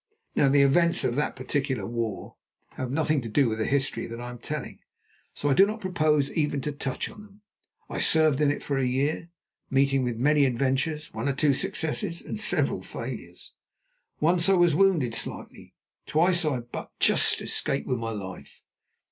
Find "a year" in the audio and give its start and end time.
8.79-9.29